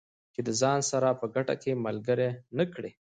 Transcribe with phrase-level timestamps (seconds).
[0.33, 2.91] چې د ځان سره په ګټه کې ملګري نه کړي.